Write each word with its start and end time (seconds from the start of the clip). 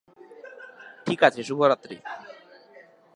ঠিক 1.05 1.19
আছে, 1.23 1.41
শুভরাত্রি। 1.43 1.97